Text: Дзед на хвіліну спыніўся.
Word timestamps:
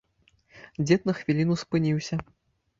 Дзед 0.85 1.05
на 1.11 1.17
хвіліну 1.19 1.61
спыніўся. 1.65 2.15